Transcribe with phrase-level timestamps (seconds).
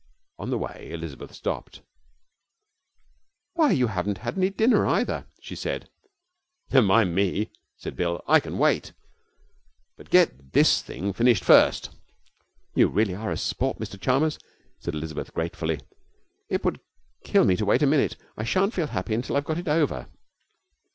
[0.39, 1.81] On the way Elizabeth stopped.
[3.53, 5.91] 'Why, you haven't had any dinner either!' she said.
[6.71, 8.93] 'Never mind me,' said Bill, 'I can wait.
[9.99, 11.91] Let's get this thing finished first.'
[12.73, 14.39] 'You really are a sport, Mr Chalmers,'
[14.79, 15.79] said Elizabeth gratefully.
[16.49, 16.79] 'It would
[17.23, 18.17] kill me to wait a minute.
[18.35, 20.07] I shan't feel happy until I've got it over.